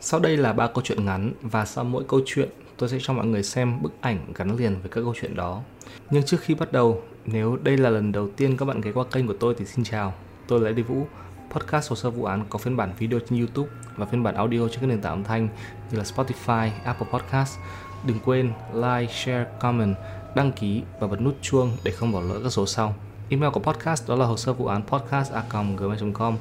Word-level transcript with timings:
Sau 0.00 0.20
đây 0.20 0.36
là 0.36 0.52
ba 0.52 0.66
câu 0.66 0.82
chuyện 0.84 1.04
ngắn 1.04 1.32
và 1.42 1.64
sau 1.64 1.84
mỗi 1.84 2.04
câu 2.08 2.20
chuyện 2.26 2.48
tôi 2.76 2.88
sẽ 2.88 2.98
cho 3.00 3.12
mọi 3.12 3.26
người 3.26 3.42
xem 3.42 3.82
bức 3.82 3.92
ảnh 4.00 4.18
gắn 4.34 4.56
liền 4.56 4.72
với 4.80 4.90
các 4.90 5.00
câu 5.00 5.14
chuyện 5.20 5.34
đó. 5.34 5.62
Nhưng 6.10 6.22
trước 6.22 6.40
khi 6.40 6.54
bắt 6.54 6.72
đầu, 6.72 7.02
nếu 7.26 7.58
đây 7.62 7.76
là 7.76 7.90
lần 7.90 8.12
đầu 8.12 8.28
tiên 8.36 8.56
các 8.56 8.66
bạn 8.66 8.80
ghé 8.80 8.92
qua 8.92 9.04
kênh 9.12 9.26
của 9.26 9.34
tôi 9.40 9.54
thì 9.58 9.64
xin 9.64 9.84
chào. 9.84 10.14
Tôi 10.48 10.60
là 10.60 10.66
Eddie 10.66 10.84
Vũ, 10.84 11.06
podcast 11.50 11.90
hồ 11.90 11.96
sơ 11.96 12.10
vụ 12.10 12.24
án 12.24 12.44
có 12.50 12.58
phiên 12.58 12.76
bản 12.76 12.92
video 12.98 13.20
trên 13.28 13.38
YouTube 13.38 13.70
và 13.96 14.06
phiên 14.06 14.22
bản 14.22 14.34
audio 14.34 14.68
trên 14.68 14.80
các 14.80 14.86
nền 14.86 15.00
tảng 15.00 15.12
âm 15.12 15.24
thanh 15.24 15.48
như 15.90 15.98
là 15.98 16.04
Spotify, 16.04 16.70
Apple 16.84 17.08
Podcast. 17.12 17.58
Đừng 18.06 18.18
quên 18.24 18.52
like, 18.74 19.12
share, 19.12 19.46
comment, 19.60 19.96
đăng 20.34 20.52
ký 20.52 20.82
và 21.00 21.06
bật 21.06 21.20
nút 21.20 21.34
chuông 21.42 21.76
để 21.84 21.90
không 21.90 22.12
bỏ 22.12 22.20
lỡ 22.20 22.40
các 22.42 22.50
số 22.50 22.66
sau. 22.66 22.94
Email 23.28 23.52
của 23.52 23.60
podcast 23.60 24.08
đó 24.08 24.14
là 24.14 24.26
hồ 24.26 24.36
sơ 24.36 24.52
vụ 24.52 24.66
án 24.66 24.82
podcast.gmail.com 24.82 26.36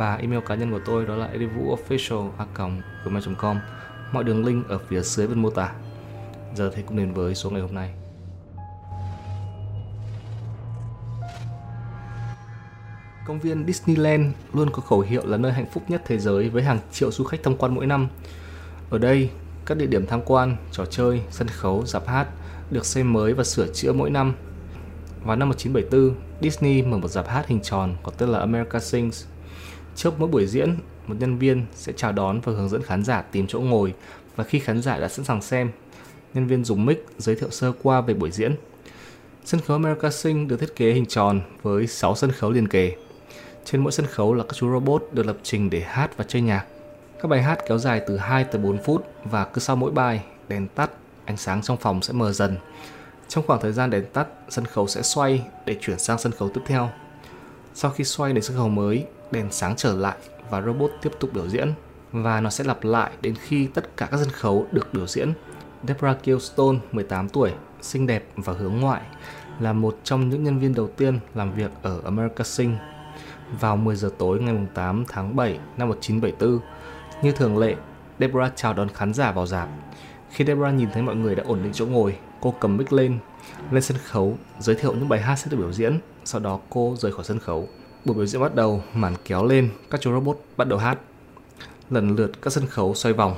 và 0.00 0.14
email 0.14 0.42
cá 0.46 0.54
nhân 0.54 0.70
của 0.70 0.80
tôi 0.84 1.06
đó 1.06 1.16
là 1.16 1.30
edivuofficial@gmail.com 1.32 3.58
Mọi 4.12 4.24
đường 4.24 4.44
link 4.44 4.68
ở 4.68 4.78
phía 4.88 5.00
dưới 5.00 5.26
phần 5.26 5.42
mô 5.42 5.50
tả. 5.50 5.72
Giờ 6.54 6.70
thì 6.74 6.82
cũng 6.82 6.96
đến 6.96 7.12
với 7.12 7.34
số 7.34 7.50
ngày 7.50 7.60
hôm 7.60 7.74
nay. 7.74 7.90
Công 13.26 13.40
viên 13.40 13.66
Disneyland 13.66 14.26
luôn 14.52 14.70
có 14.70 14.82
khẩu 14.82 15.00
hiệu 15.00 15.26
là 15.26 15.36
nơi 15.36 15.52
hạnh 15.52 15.66
phúc 15.72 15.82
nhất 15.88 16.02
thế 16.06 16.18
giới 16.18 16.48
với 16.48 16.62
hàng 16.62 16.78
triệu 16.92 17.10
du 17.10 17.24
khách 17.24 17.42
tham 17.42 17.56
quan 17.56 17.74
mỗi 17.74 17.86
năm. 17.86 18.08
Ở 18.90 18.98
đây, 18.98 19.30
các 19.66 19.78
địa 19.78 19.86
điểm 19.86 20.06
tham 20.06 20.20
quan, 20.26 20.56
trò 20.72 20.86
chơi, 20.86 21.22
sân 21.30 21.48
khấu, 21.48 21.86
dạp 21.86 22.06
hát 22.06 22.28
được 22.70 22.86
xây 22.86 23.04
mới 23.04 23.32
và 23.32 23.44
sửa 23.44 23.72
chữa 23.72 23.92
mỗi 23.92 24.10
năm. 24.10 24.34
Vào 25.24 25.36
năm 25.36 25.48
1974, 25.48 26.14
Disney 26.40 26.82
mở 26.82 26.98
một 26.98 27.08
dạp 27.08 27.28
hát 27.28 27.46
hình 27.46 27.60
tròn 27.62 27.96
có 28.02 28.12
tên 28.18 28.28
là 28.28 28.38
America 28.38 28.80
Sings. 28.80 29.24
Trước 30.00 30.20
mỗi 30.20 30.28
buổi 30.28 30.46
diễn, 30.46 30.76
một 31.06 31.14
nhân 31.18 31.38
viên 31.38 31.66
sẽ 31.74 31.92
chào 31.96 32.12
đón 32.12 32.40
và 32.40 32.52
hướng 32.52 32.68
dẫn 32.68 32.82
khán 32.82 33.04
giả 33.04 33.22
tìm 33.22 33.46
chỗ 33.46 33.60
ngồi 33.60 33.94
và 34.36 34.44
khi 34.44 34.58
khán 34.58 34.82
giả 34.82 34.98
đã 34.98 35.08
sẵn 35.08 35.24
sàng 35.24 35.42
xem, 35.42 35.70
nhân 36.34 36.46
viên 36.46 36.64
dùng 36.64 36.86
mic 36.86 37.06
giới 37.18 37.36
thiệu 37.36 37.50
sơ 37.50 37.72
qua 37.82 38.00
về 38.00 38.14
buổi 38.14 38.30
diễn. 38.30 38.54
Sân 39.44 39.60
khấu 39.60 39.76
America 39.76 40.10
Sing 40.10 40.48
được 40.48 40.60
thiết 40.60 40.76
kế 40.76 40.92
hình 40.92 41.06
tròn 41.06 41.40
với 41.62 41.86
6 41.86 42.14
sân 42.14 42.32
khấu 42.32 42.50
liền 42.50 42.68
kề. 42.68 42.96
Trên 43.64 43.80
mỗi 43.80 43.92
sân 43.92 44.06
khấu 44.06 44.34
là 44.34 44.44
các 44.44 44.54
chú 44.54 44.72
robot 44.72 45.08
được 45.12 45.26
lập 45.26 45.36
trình 45.42 45.70
để 45.70 45.80
hát 45.80 46.16
và 46.16 46.24
chơi 46.28 46.42
nhạc. 46.42 46.64
Các 47.22 47.28
bài 47.28 47.42
hát 47.42 47.58
kéo 47.68 47.78
dài 47.78 48.02
từ 48.06 48.16
2 48.16 48.44
tới 48.44 48.62
4 48.62 48.78
phút 48.84 49.06
và 49.24 49.44
cứ 49.44 49.60
sau 49.60 49.76
mỗi 49.76 49.90
bài, 49.90 50.24
đèn 50.48 50.68
tắt, 50.68 50.90
ánh 51.24 51.36
sáng 51.36 51.62
trong 51.62 51.76
phòng 51.76 52.02
sẽ 52.02 52.12
mờ 52.12 52.32
dần. 52.32 52.56
Trong 53.28 53.46
khoảng 53.46 53.60
thời 53.60 53.72
gian 53.72 53.90
đèn 53.90 54.04
tắt, 54.12 54.26
sân 54.48 54.64
khấu 54.64 54.86
sẽ 54.86 55.02
xoay 55.02 55.42
để 55.66 55.76
chuyển 55.80 55.98
sang 55.98 56.18
sân 56.18 56.32
khấu 56.32 56.48
tiếp 56.48 56.62
theo. 56.66 56.90
Sau 57.74 57.90
khi 57.90 58.04
xoay 58.04 58.32
đến 58.32 58.42
sân 58.44 58.56
khấu 58.56 58.68
mới, 58.68 59.06
đèn 59.32 59.46
sáng 59.50 59.76
trở 59.76 59.96
lại 59.96 60.16
và 60.50 60.62
robot 60.62 60.90
tiếp 61.02 61.10
tục 61.20 61.30
biểu 61.32 61.48
diễn 61.48 61.72
và 62.12 62.40
nó 62.40 62.50
sẽ 62.50 62.64
lặp 62.64 62.84
lại 62.84 63.10
đến 63.22 63.34
khi 63.34 63.66
tất 63.66 63.96
cả 63.96 64.08
các 64.10 64.20
sân 64.20 64.30
khấu 64.30 64.66
được 64.72 64.94
biểu 64.94 65.06
diễn. 65.06 65.32
Deborah 65.88 66.22
Killstone, 66.22 66.78
18 66.92 67.28
tuổi, 67.28 67.52
xinh 67.80 68.06
đẹp 68.06 68.24
và 68.36 68.52
hướng 68.52 68.76
ngoại, 68.80 69.02
là 69.60 69.72
một 69.72 69.98
trong 70.04 70.28
những 70.28 70.44
nhân 70.44 70.58
viên 70.58 70.74
đầu 70.74 70.88
tiên 70.88 71.18
làm 71.34 71.52
việc 71.52 71.70
ở 71.82 72.00
America 72.04 72.44
Sing. 72.44 72.76
Vào 73.60 73.76
10 73.76 73.96
giờ 73.96 74.10
tối 74.18 74.40
ngày 74.40 74.56
8 74.74 75.04
tháng 75.08 75.36
7 75.36 75.58
năm 75.76 75.88
1974, 75.88 76.60
như 77.22 77.32
thường 77.32 77.58
lệ, 77.58 77.74
Deborah 78.18 78.52
chào 78.56 78.74
đón 78.74 78.88
khán 78.88 79.14
giả 79.14 79.32
vào 79.32 79.46
dạp. 79.46 79.68
Khi 80.30 80.44
Deborah 80.44 80.74
nhìn 80.74 80.88
thấy 80.92 81.02
mọi 81.02 81.16
người 81.16 81.34
đã 81.34 81.42
ổn 81.46 81.62
định 81.62 81.72
chỗ 81.72 81.86
ngồi, 81.86 82.16
cô 82.40 82.54
cầm 82.60 82.76
mic 82.76 82.92
lên, 82.92 83.18
lên 83.70 83.82
sân 83.82 83.98
khấu, 84.04 84.38
giới 84.58 84.76
thiệu 84.76 84.94
những 84.94 85.08
bài 85.08 85.20
hát 85.20 85.36
sẽ 85.36 85.50
được 85.50 85.56
biểu 85.56 85.72
diễn, 85.72 85.98
sau 86.24 86.40
đó 86.40 86.60
cô 86.70 86.94
rời 86.98 87.12
khỏi 87.12 87.24
sân 87.24 87.38
khấu. 87.38 87.68
Buổi 88.04 88.16
biểu 88.16 88.26
diễn 88.26 88.40
bắt 88.40 88.54
đầu, 88.54 88.82
màn 88.94 89.14
kéo 89.24 89.44
lên, 89.44 89.70
các 89.90 90.00
chú 90.00 90.12
robot 90.12 90.38
bắt 90.56 90.68
đầu 90.68 90.78
hát. 90.78 90.98
Lần 91.90 92.16
lượt 92.16 92.42
các 92.42 92.52
sân 92.52 92.66
khấu 92.66 92.94
xoay 92.94 93.12
vòng. 93.12 93.34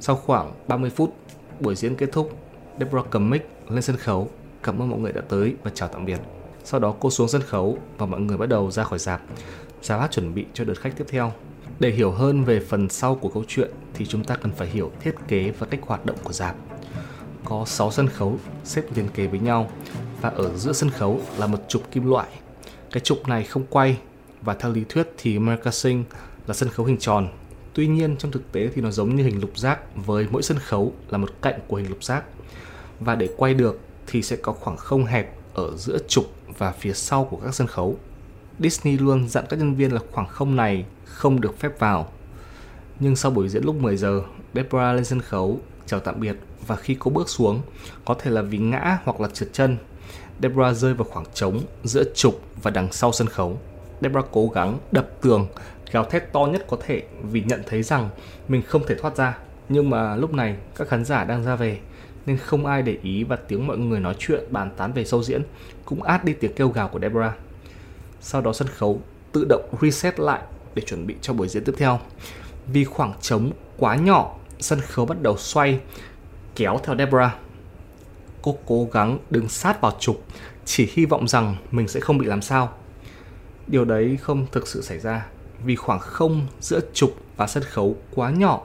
Sau 0.00 0.16
khoảng 0.16 0.52
30 0.68 0.90
phút, 0.90 1.14
buổi 1.60 1.74
diễn 1.74 1.96
kết 1.96 2.08
thúc, 2.12 2.38
Deborah 2.78 3.10
cầm 3.10 3.30
mic 3.30 3.48
lên 3.68 3.82
sân 3.82 3.96
khấu, 3.96 4.30
cảm 4.62 4.82
ơn 4.82 4.90
mọi 4.90 5.00
người 5.00 5.12
đã 5.12 5.20
tới 5.28 5.54
và 5.62 5.70
chào 5.74 5.88
tạm 5.88 6.04
biệt. 6.04 6.20
Sau 6.64 6.80
đó 6.80 6.94
cô 7.00 7.10
xuống 7.10 7.28
sân 7.28 7.42
khấu 7.42 7.78
và 7.98 8.06
mọi 8.06 8.20
người 8.20 8.36
bắt 8.36 8.48
đầu 8.48 8.70
ra 8.70 8.84
khỏi 8.84 8.98
dạp. 8.98 9.22
Dạp 9.82 10.00
hát 10.00 10.10
chuẩn 10.10 10.34
bị 10.34 10.44
cho 10.54 10.64
đợt 10.64 10.74
khách 10.80 10.96
tiếp 10.96 11.04
theo. 11.08 11.32
Để 11.80 11.90
hiểu 11.90 12.10
hơn 12.10 12.44
về 12.44 12.60
phần 12.60 12.88
sau 12.88 13.14
của 13.14 13.28
câu 13.28 13.44
chuyện 13.48 13.70
thì 13.94 14.06
chúng 14.06 14.24
ta 14.24 14.36
cần 14.36 14.52
phải 14.52 14.68
hiểu 14.68 14.90
thiết 15.00 15.14
kế 15.28 15.50
và 15.58 15.66
cách 15.66 15.80
hoạt 15.86 16.06
động 16.06 16.16
của 16.22 16.32
dạp. 16.32 16.56
Có 17.44 17.64
6 17.66 17.90
sân 17.90 18.08
khấu 18.08 18.38
xếp 18.64 18.82
liền 18.94 19.08
kề 19.08 19.26
với 19.26 19.38
nhau 19.38 19.70
và 20.20 20.28
ở 20.28 20.56
giữa 20.56 20.72
sân 20.72 20.90
khấu 20.90 21.20
là 21.38 21.46
một 21.46 21.58
trục 21.68 21.90
kim 21.90 22.10
loại 22.10 22.28
cái 22.92 23.00
trục 23.00 23.28
này 23.28 23.44
không 23.44 23.64
quay 23.70 23.98
và 24.42 24.54
theo 24.54 24.72
lý 24.72 24.84
thuyết 24.88 25.08
thì 25.18 25.36
America 25.36 25.70
Sing 25.70 26.04
là 26.46 26.54
sân 26.54 26.68
khấu 26.68 26.86
hình 26.86 26.98
tròn. 26.98 27.28
Tuy 27.74 27.86
nhiên 27.86 28.16
trong 28.16 28.32
thực 28.32 28.52
tế 28.52 28.68
thì 28.74 28.82
nó 28.82 28.90
giống 28.90 29.16
như 29.16 29.24
hình 29.24 29.40
lục 29.40 29.58
giác 29.58 29.80
với 30.06 30.26
mỗi 30.30 30.42
sân 30.42 30.58
khấu 30.58 30.92
là 31.10 31.18
một 31.18 31.30
cạnh 31.42 31.60
của 31.66 31.76
hình 31.76 31.88
lục 31.88 32.04
giác. 32.04 32.24
Và 33.00 33.14
để 33.14 33.28
quay 33.36 33.54
được 33.54 33.80
thì 34.06 34.22
sẽ 34.22 34.36
có 34.36 34.52
khoảng 34.52 34.76
không 34.76 35.04
hẹp 35.04 35.36
ở 35.54 35.76
giữa 35.76 35.98
trục 36.08 36.24
và 36.58 36.72
phía 36.72 36.92
sau 36.92 37.24
của 37.24 37.36
các 37.36 37.54
sân 37.54 37.66
khấu. 37.66 37.96
Disney 38.58 38.98
luôn 38.98 39.28
dặn 39.28 39.44
các 39.48 39.58
nhân 39.58 39.74
viên 39.74 39.92
là 39.92 40.00
khoảng 40.12 40.28
không 40.28 40.56
này 40.56 40.84
không 41.04 41.40
được 41.40 41.58
phép 41.58 41.78
vào. 41.78 42.12
Nhưng 43.00 43.16
sau 43.16 43.30
buổi 43.30 43.48
diễn 43.48 43.64
lúc 43.64 43.74
10 43.74 43.96
giờ, 43.96 44.22
Deborah 44.54 44.96
lên 44.96 45.04
sân 45.04 45.20
khấu 45.20 45.60
chào 45.86 46.00
tạm 46.00 46.20
biệt 46.20 46.36
và 46.66 46.76
khi 46.76 46.96
cô 46.98 47.10
bước 47.10 47.28
xuống, 47.28 47.62
có 48.04 48.14
thể 48.14 48.30
là 48.30 48.42
vì 48.42 48.58
ngã 48.58 48.98
hoặc 49.04 49.20
là 49.20 49.28
trượt 49.28 49.48
chân, 49.52 49.76
Debra 50.42 50.72
rơi 50.72 50.94
vào 50.94 51.06
khoảng 51.10 51.26
trống 51.34 51.60
giữa 51.84 52.04
trục 52.14 52.40
và 52.62 52.70
đằng 52.70 52.92
sau 52.92 53.12
sân 53.12 53.28
khấu. 53.28 53.58
Debra 54.00 54.22
cố 54.30 54.48
gắng 54.48 54.78
đập 54.92 55.08
tường, 55.20 55.46
gào 55.92 56.04
thét 56.04 56.32
to 56.32 56.46
nhất 56.46 56.64
có 56.68 56.76
thể 56.86 57.02
vì 57.22 57.42
nhận 57.46 57.62
thấy 57.66 57.82
rằng 57.82 58.10
mình 58.48 58.62
không 58.62 58.86
thể 58.86 58.94
thoát 58.94 59.16
ra. 59.16 59.38
Nhưng 59.68 59.90
mà 59.90 60.16
lúc 60.16 60.32
này 60.32 60.56
các 60.76 60.88
khán 60.88 61.04
giả 61.04 61.24
đang 61.24 61.44
ra 61.44 61.56
về 61.56 61.78
nên 62.26 62.36
không 62.36 62.66
ai 62.66 62.82
để 62.82 62.98
ý 63.02 63.24
và 63.24 63.36
tiếng 63.36 63.66
mọi 63.66 63.78
người 63.78 64.00
nói 64.00 64.14
chuyện 64.18 64.44
bàn 64.50 64.70
tán 64.76 64.92
về 64.92 65.04
sâu 65.04 65.22
diễn 65.22 65.42
cũng 65.84 66.02
át 66.02 66.24
đi 66.24 66.32
tiếng 66.32 66.52
kêu 66.52 66.68
gào 66.68 66.88
của 66.88 67.00
Debra. 67.00 67.34
Sau 68.20 68.40
đó 68.40 68.52
sân 68.52 68.68
khấu 68.68 69.00
tự 69.32 69.44
động 69.48 69.62
reset 69.82 70.20
lại 70.20 70.40
để 70.74 70.82
chuẩn 70.86 71.06
bị 71.06 71.14
cho 71.20 71.32
buổi 71.32 71.48
diễn 71.48 71.64
tiếp 71.64 71.74
theo. 71.78 72.00
Vì 72.66 72.84
khoảng 72.84 73.12
trống 73.20 73.52
quá 73.78 73.96
nhỏ, 73.96 74.36
sân 74.60 74.80
khấu 74.80 75.06
bắt 75.06 75.22
đầu 75.22 75.36
xoay 75.36 75.80
kéo 76.54 76.80
theo 76.84 76.96
Debra 76.96 77.34
cô 78.42 78.56
cố 78.66 78.88
gắng 78.92 79.18
đứng 79.30 79.48
sát 79.48 79.80
vào 79.80 79.92
trục, 80.00 80.24
chỉ 80.64 80.90
hy 80.92 81.06
vọng 81.06 81.28
rằng 81.28 81.56
mình 81.70 81.88
sẽ 81.88 82.00
không 82.00 82.18
bị 82.18 82.26
làm 82.26 82.42
sao. 82.42 82.72
Điều 83.66 83.84
đấy 83.84 84.18
không 84.20 84.46
thực 84.52 84.68
sự 84.68 84.82
xảy 84.82 84.98
ra, 84.98 85.26
vì 85.64 85.76
khoảng 85.76 86.00
không 86.00 86.46
giữa 86.60 86.80
trục 86.94 87.16
và 87.36 87.46
sân 87.46 87.62
khấu 87.62 87.96
quá 88.14 88.30
nhỏ. 88.30 88.60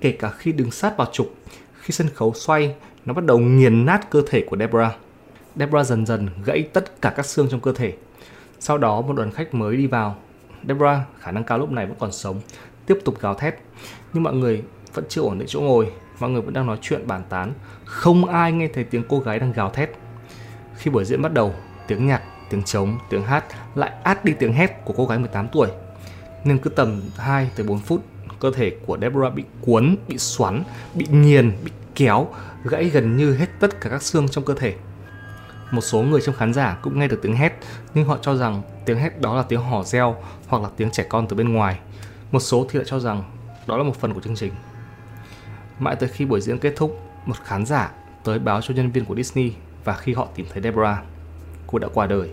Kể 0.00 0.12
cả 0.12 0.30
khi 0.30 0.52
đứng 0.52 0.70
sát 0.70 0.96
vào 0.96 1.08
trục, 1.12 1.34
khi 1.80 1.92
sân 1.92 2.08
khấu 2.14 2.34
xoay, 2.34 2.74
nó 3.04 3.14
bắt 3.14 3.24
đầu 3.24 3.38
nghiền 3.38 3.86
nát 3.86 4.10
cơ 4.10 4.22
thể 4.26 4.44
của 4.50 4.56
Debra 4.56 4.96
Debra 5.56 5.84
dần 5.84 6.06
dần 6.06 6.28
gãy 6.44 6.62
tất 6.62 7.00
cả 7.02 7.12
các 7.16 7.26
xương 7.26 7.48
trong 7.50 7.60
cơ 7.60 7.72
thể. 7.72 7.92
Sau 8.60 8.78
đó, 8.78 9.00
một 9.00 9.12
đoàn 9.12 9.30
khách 9.30 9.54
mới 9.54 9.76
đi 9.76 9.86
vào. 9.86 10.16
Debra 10.68 11.04
khả 11.20 11.30
năng 11.30 11.44
cao 11.44 11.58
lúc 11.58 11.70
này 11.70 11.86
vẫn 11.86 11.96
còn 11.98 12.12
sống, 12.12 12.40
tiếp 12.86 12.98
tục 13.04 13.20
gào 13.20 13.34
thét. 13.34 13.54
Nhưng 14.12 14.22
mọi 14.22 14.34
người 14.34 14.62
vẫn 14.94 15.04
chưa 15.08 15.20
ổn 15.20 15.38
định 15.38 15.48
chỗ 15.48 15.60
ngồi 15.60 15.92
mọi 16.22 16.30
người 16.30 16.42
vẫn 16.42 16.54
đang 16.54 16.66
nói 16.66 16.78
chuyện, 16.82 17.06
bàn 17.06 17.22
tán. 17.28 17.52
Không 17.84 18.24
ai 18.24 18.52
nghe 18.52 18.68
thấy 18.74 18.84
tiếng 18.84 19.02
cô 19.08 19.18
gái 19.18 19.38
đang 19.38 19.52
gào 19.52 19.70
thét. 19.70 19.90
Khi 20.76 20.90
buổi 20.90 21.04
diễn 21.04 21.22
bắt 21.22 21.32
đầu, 21.32 21.54
tiếng 21.86 22.06
nhạc, 22.06 22.22
tiếng 22.50 22.62
trống, 22.62 22.98
tiếng 23.10 23.22
hát 23.22 23.44
lại 23.74 23.92
át 24.02 24.24
đi 24.24 24.32
tiếng 24.32 24.52
hét 24.52 24.84
của 24.84 24.94
cô 24.96 25.06
gái 25.06 25.18
18 25.18 25.48
tuổi. 25.48 25.68
Nên 26.44 26.58
cứ 26.58 26.70
tầm 26.70 27.02
2 27.16 27.50
tới 27.56 27.66
4 27.66 27.78
phút, 27.78 28.02
cơ 28.40 28.50
thể 28.50 28.70
của 28.86 28.98
Deborah 29.00 29.34
bị 29.34 29.44
cuốn, 29.60 29.96
bị 30.08 30.18
xoắn, 30.18 30.62
bị 30.94 31.06
nghiền, 31.10 31.52
bị 31.64 31.70
kéo, 31.94 32.28
gãy 32.64 32.84
gần 32.84 33.16
như 33.16 33.36
hết 33.36 33.46
tất 33.60 33.80
cả 33.80 33.90
các 33.90 34.02
xương 34.02 34.28
trong 34.28 34.44
cơ 34.44 34.54
thể. 34.54 34.74
Một 35.70 35.80
số 35.80 36.02
người 36.02 36.20
trong 36.20 36.34
khán 36.34 36.54
giả 36.54 36.78
cũng 36.82 36.98
nghe 36.98 37.08
được 37.08 37.18
tiếng 37.22 37.36
hét, 37.36 37.52
nhưng 37.94 38.04
họ 38.04 38.18
cho 38.22 38.36
rằng 38.36 38.62
tiếng 38.84 38.98
hét 38.98 39.20
đó 39.20 39.36
là 39.36 39.42
tiếng 39.42 39.60
hò 39.60 39.82
reo 39.82 40.16
hoặc 40.46 40.62
là 40.62 40.68
tiếng 40.76 40.90
trẻ 40.90 41.04
con 41.08 41.26
từ 41.26 41.36
bên 41.36 41.52
ngoài. 41.52 41.78
Một 42.32 42.40
số 42.40 42.66
thì 42.70 42.78
lại 42.78 42.86
cho 42.88 42.98
rằng 42.98 43.22
đó 43.66 43.76
là 43.76 43.82
một 43.82 43.96
phần 44.00 44.14
của 44.14 44.20
chương 44.20 44.36
trình. 44.36 44.52
Mãi 45.82 45.96
tới 45.96 46.08
khi 46.08 46.24
buổi 46.24 46.40
diễn 46.40 46.58
kết 46.58 46.72
thúc, 46.76 47.00
một 47.26 47.36
khán 47.44 47.66
giả 47.66 47.92
tới 48.24 48.38
báo 48.38 48.60
cho 48.60 48.74
nhân 48.74 48.90
viên 48.90 49.04
của 49.04 49.14
Disney 49.14 49.52
và 49.84 49.96
khi 49.96 50.14
họ 50.14 50.28
tìm 50.34 50.46
thấy 50.52 50.62
Deborah, 50.62 50.98
cô 51.66 51.78
đã 51.78 51.88
qua 51.94 52.06
đời. 52.06 52.30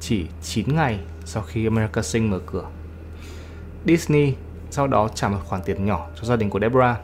Chỉ 0.00 0.26
9 0.42 0.76
ngày 0.76 0.98
sau 1.24 1.42
khi 1.42 1.66
America 1.66 2.02
Sing 2.02 2.30
mở 2.30 2.40
cửa. 2.46 2.64
Disney 3.86 4.34
sau 4.70 4.86
đó 4.86 5.08
trả 5.14 5.28
một 5.28 5.38
khoản 5.44 5.62
tiền 5.62 5.84
nhỏ 5.84 6.08
cho 6.16 6.24
gia 6.24 6.36
đình 6.36 6.50
của 6.50 6.60
Deborah. 6.60 6.96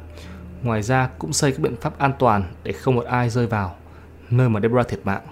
Ngoài 0.62 0.82
ra 0.82 1.11
cũng 1.19 1.32
xây 1.32 1.53
các 1.53 1.61
biện 1.61 1.76
pháp 1.81 1.99
an 1.99 2.12
toàn 2.19 2.44
để 2.64 2.73
không 2.73 2.94
một 2.94 3.05
ai 3.05 3.31
rơi 3.31 3.47
vào 3.47 3.76
nơi 4.31 4.49
mà 4.49 4.61
Deborah 4.61 4.88
thiệt 4.88 5.00
mạng. 5.05 5.23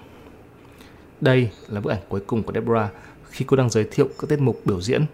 Đây 1.21 1.51
là 1.67 1.81
bức 1.81 1.89
ảnh 1.89 2.01
cuối 2.09 2.21
cùng 2.27 2.43
của 2.43 2.53
Deborah 2.53 2.89
khi 3.29 3.45
cô 3.47 3.57
đang 3.57 3.69
giới 3.69 3.87
thiệu 3.91 4.07
các 4.19 4.29
tiết 4.29 4.39
mục 4.39 4.61
biểu 4.65 4.81
diễn 4.81 5.05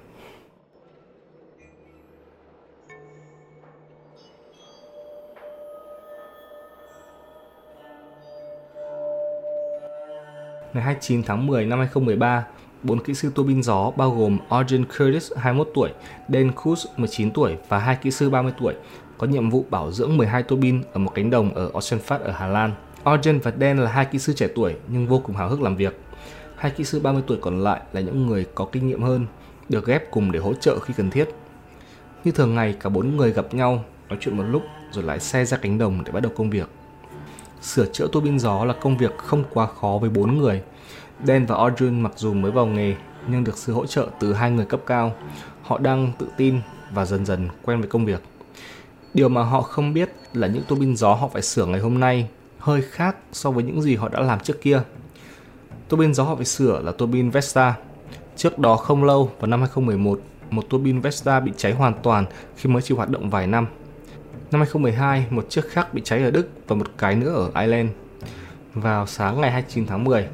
ngày 10.73 10.83
29 10.83 11.23
tháng 11.23 11.47
10 11.47 11.65
năm 11.65 11.79
2013, 11.79 12.45
bốn 12.83 13.03
kỹ 13.03 13.13
sư 13.13 13.31
tua 13.35 13.43
bin 13.43 13.63
gió 13.63 13.91
bao 13.95 14.11
gồm 14.11 14.37
Arjun 14.49 14.83
Curtis 14.85 15.31
21 15.37 15.69
tuổi, 15.75 15.89
Dan 16.29 16.51
Kuz 16.51 16.85
19 16.97 17.31
tuổi 17.31 17.55
và 17.69 17.77
hai 17.79 17.95
kỹ 18.01 18.11
sư 18.11 18.29
30 18.29 18.53
tuổi 18.59 18.73
có 19.17 19.27
nhiệm 19.27 19.49
vụ 19.49 19.65
bảo 19.69 19.91
dưỡng 19.91 20.17
12 20.17 20.43
tua 20.43 20.55
bin 20.55 20.83
ở 20.93 20.99
một 20.99 21.11
cánh 21.15 21.29
đồng 21.29 21.53
ở 21.53 21.71
Oceanfast 21.73 22.19
ở 22.19 22.31
Hà 22.31 22.47
Lan. 22.47 22.71
Arjun 23.03 23.39
và 23.39 23.51
Dan 23.59 23.77
là 23.77 23.91
hai 23.91 24.05
kỹ 24.05 24.19
sư 24.19 24.33
trẻ 24.33 24.47
tuổi 24.55 24.75
nhưng 24.87 25.07
vô 25.07 25.21
cùng 25.23 25.35
hào 25.35 25.49
hức 25.49 25.61
làm 25.61 25.75
việc. 25.75 25.99
Hai 26.55 26.71
kỹ 26.71 26.83
sư 26.83 26.99
30 26.99 27.23
tuổi 27.27 27.37
còn 27.41 27.59
lại 27.63 27.81
là 27.93 28.01
những 28.01 28.27
người 28.27 28.45
có 28.55 28.65
kinh 28.71 28.87
nghiệm 28.87 29.01
hơn, 29.01 29.25
được 29.69 29.85
ghép 29.85 30.11
cùng 30.11 30.31
để 30.31 30.39
hỗ 30.39 30.53
trợ 30.53 30.79
khi 30.79 30.93
cần 30.97 31.09
thiết. 31.09 31.29
Như 32.23 32.31
thường 32.31 32.55
ngày, 32.55 32.75
cả 32.79 32.89
bốn 32.89 33.17
người 33.17 33.31
gặp 33.31 33.53
nhau, 33.53 33.83
nói 34.09 34.17
chuyện 34.21 34.37
một 34.37 34.43
lúc 34.43 34.63
rồi 34.91 35.03
lái 35.03 35.19
xe 35.19 35.45
ra 35.45 35.57
cánh 35.57 35.77
đồng 35.77 36.03
để 36.05 36.11
bắt 36.11 36.19
đầu 36.19 36.31
công 36.35 36.49
việc. 36.49 36.69
Sửa 37.61 37.85
chữa 37.85 38.07
tua 38.11 38.19
bin 38.19 38.39
gió 38.39 38.65
là 38.65 38.73
công 38.73 38.97
việc 38.97 39.17
không 39.17 39.43
quá 39.53 39.67
khó 39.81 39.97
với 40.01 40.09
bốn 40.09 40.37
người. 40.37 40.61
Dan 41.23 41.45
và 41.45 41.55
Arjun 41.55 42.01
mặc 42.01 42.11
dù 42.15 42.33
mới 42.33 42.51
vào 42.51 42.65
nghề 42.65 42.95
nhưng 43.27 43.43
được 43.43 43.57
sự 43.57 43.73
hỗ 43.73 43.85
trợ 43.85 44.07
từ 44.19 44.33
hai 44.33 44.51
người 44.51 44.65
cấp 44.65 44.79
cao. 44.85 45.15
Họ 45.63 45.77
đang 45.77 46.11
tự 46.19 46.27
tin 46.37 46.59
và 46.91 47.05
dần 47.05 47.25
dần 47.25 47.49
quen 47.63 47.79
với 47.79 47.89
công 47.89 48.05
việc. 48.05 48.21
Điều 49.13 49.29
mà 49.29 49.43
họ 49.43 49.61
không 49.61 49.93
biết 49.93 50.11
là 50.33 50.47
những 50.47 50.63
tua 50.67 50.75
bin 50.75 50.95
gió 50.95 51.13
họ 51.13 51.27
phải 51.27 51.41
sửa 51.41 51.65
ngày 51.65 51.79
hôm 51.79 51.99
nay 51.99 52.27
hơi 52.59 52.81
khác 52.81 53.15
so 53.31 53.51
với 53.51 53.63
những 53.63 53.81
gì 53.81 53.95
họ 53.95 54.09
đã 54.09 54.19
làm 54.19 54.39
trước 54.39 54.61
kia. 54.61 54.81
Tua 55.89 55.97
bin 55.97 56.13
gió 56.13 56.23
họ 56.23 56.35
phải 56.35 56.45
sửa 56.45 56.81
là 56.81 56.91
tua 56.91 57.05
bin 57.05 57.29
Vesta. 57.29 57.75
Trước 58.35 58.59
đó 58.59 58.75
không 58.75 59.03
lâu, 59.03 59.31
vào 59.39 59.47
năm 59.47 59.59
2011, 59.59 60.21
một 60.49 60.69
tua 60.69 60.77
bin 60.77 60.99
Vesta 60.99 61.39
bị 61.39 61.51
cháy 61.57 61.73
hoàn 61.73 61.93
toàn 62.03 62.25
khi 62.55 62.69
mới 62.69 62.81
chỉ 62.81 62.95
hoạt 62.95 63.09
động 63.09 63.29
vài 63.29 63.47
năm. 63.47 63.67
Năm 64.51 64.61
2012, 64.61 65.25
một 65.29 65.49
chiếc 65.49 65.69
khác 65.69 65.93
bị 65.93 66.01
cháy 66.05 66.23
ở 66.23 66.31
Đức 66.31 66.49
và 66.67 66.75
một 66.75 66.87
cái 66.97 67.15
nữa 67.15 67.33
ở 67.33 67.61
Ireland. 67.61 67.89
Vào 68.73 69.07
sáng 69.07 69.41
ngày 69.41 69.51
29 69.51 69.85
tháng 69.85 70.03
10, 70.03 70.27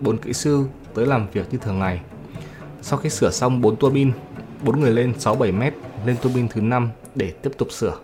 bốn 0.00 0.18
kỹ 0.18 0.32
sư 0.32 0.64
tới 0.94 1.06
làm 1.06 1.26
việc 1.32 1.46
như 1.50 1.58
thường 1.58 1.78
ngày. 1.78 2.00
Sau 2.82 2.98
khi 2.98 3.10
sửa 3.10 3.30
xong 3.30 3.60
4 3.60 3.76
tua 3.76 3.90
bin, 3.90 4.12
bốn 4.64 4.80
người 4.80 4.90
lên 4.90 5.12
6-7 5.18 5.58
mét 5.58 5.74
lên 6.06 6.16
tua 6.22 6.30
bin 6.34 6.48
thứ 6.48 6.60
5 6.60 6.90
để 7.14 7.30
tiếp 7.30 7.50
tục 7.58 7.72
sửa. 7.72 7.96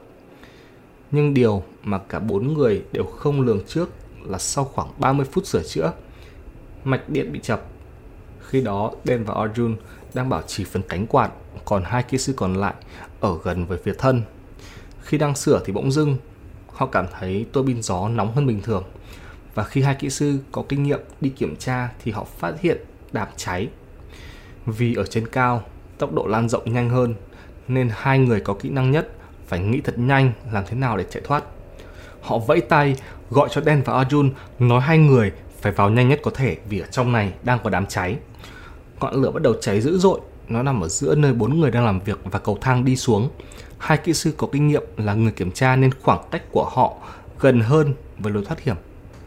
Nhưng 1.10 1.34
điều 1.34 1.62
mà 1.82 1.98
cả 1.98 2.18
bốn 2.18 2.54
người 2.54 2.82
đều 2.92 3.04
không 3.04 3.40
lường 3.40 3.60
trước 3.66 3.90
là 4.24 4.38
sau 4.38 4.64
khoảng 4.64 4.88
30 4.98 5.26
phút 5.32 5.46
sửa 5.46 5.62
chữa, 5.62 5.92
mạch 6.84 7.08
điện 7.08 7.32
bị 7.32 7.40
chập. 7.42 7.62
Khi 8.40 8.60
đó, 8.60 8.92
Dan 9.04 9.24
và 9.24 9.34
Arjun 9.34 9.74
đang 10.14 10.28
bảo 10.28 10.42
trì 10.42 10.64
phần 10.64 10.82
cánh 10.88 11.06
quạt, 11.06 11.30
còn 11.64 11.82
hai 11.84 12.02
kỹ 12.02 12.18
sư 12.18 12.32
còn 12.36 12.54
lại 12.54 12.74
ở 13.20 13.38
gần 13.44 13.66
với 13.66 13.78
phía 13.84 13.94
thân. 13.98 14.22
Khi 15.04 15.18
đang 15.18 15.34
sửa 15.34 15.60
thì 15.64 15.72
bỗng 15.72 15.92
dưng, 15.92 16.16
họ 16.72 16.86
cảm 16.86 17.06
thấy 17.18 17.46
tua 17.52 17.62
bin 17.62 17.82
gió 17.82 18.08
nóng 18.08 18.32
hơn 18.32 18.46
bình 18.46 18.62
thường. 18.62 18.84
Và 19.54 19.64
khi 19.64 19.82
hai 19.82 19.94
kỹ 19.94 20.10
sư 20.10 20.38
có 20.52 20.64
kinh 20.68 20.82
nghiệm 20.82 21.00
đi 21.20 21.30
kiểm 21.30 21.56
tra 21.56 21.88
thì 22.04 22.12
họ 22.12 22.24
phát 22.38 22.60
hiện 22.60 22.78
đám 23.12 23.28
cháy. 23.36 23.68
Vì 24.66 24.94
ở 24.94 25.06
trên 25.06 25.28
cao, 25.28 25.62
tốc 25.98 26.12
độ 26.12 26.26
lan 26.26 26.48
rộng 26.48 26.72
nhanh 26.72 26.90
hơn, 26.90 27.14
nên 27.68 27.90
hai 27.92 28.18
người 28.18 28.40
có 28.40 28.54
kỹ 28.54 28.68
năng 28.68 28.90
nhất 28.90 29.08
phải 29.46 29.58
nghĩ 29.58 29.80
thật 29.80 29.98
nhanh 29.98 30.32
làm 30.52 30.64
thế 30.66 30.76
nào 30.76 30.96
để 30.96 31.04
chạy 31.10 31.22
thoát. 31.24 31.44
Họ 32.20 32.38
vẫy 32.38 32.60
tay 32.60 32.96
gọi 33.30 33.48
cho 33.52 33.60
Dan 33.60 33.82
và 33.82 34.04
Arjun 34.04 34.30
nói 34.58 34.80
hai 34.80 34.98
người 34.98 35.32
phải 35.60 35.72
vào 35.72 35.90
nhanh 35.90 36.08
nhất 36.08 36.20
có 36.22 36.30
thể 36.34 36.56
vì 36.68 36.80
ở 36.80 36.86
trong 36.86 37.12
này 37.12 37.32
đang 37.42 37.58
có 37.64 37.70
đám 37.70 37.86
cháy. 37.86 38.16
Ngọn 39.00 39.22
lửa 39.22 39.30
bắt 39.30 39.42
đầu 39.42 39.54
cháy 39.60 39.80
dữ 39.80 39.98
dội, 39.98 40.20
nó 40.48 40.62
nằm 40.62 40.80
ở 40.80 40.88
giữa 40.88 41.14
nơi 41.14 41.32
bốn 41.32 41.60
người 41.60 41.70
đang 41.70 41.84
làm 41.84 42.00
việc 42.00 42.18
và 42.24 42.38
cầu 42.38 42.58
thang 42.60 42.84
đi 42.84 42.96
xuống. 42.96 43.30
Hai 43.78 43.98
kỹ 43.98 44.14
sư 44.14 44.34
có 44.36 44.46
kinh 44.52 44.68
nghiệm 44.68 44.82
là 44.96 45.14
người 45.14 45.32
kiểm 45.32 45.50
tra 45.50 45.76
nên 45.76 45.90
khoảng 46.02 46.22
cách 46.30 46.42
của 46.50 46.64
họ 46.64 46.94
gần 47.40 47.60
hơn 47.60 47.94
với 48.18 48.32
lối 48.32 48.44
thoát 48.44 48.60
hiểm. 48.60 48.76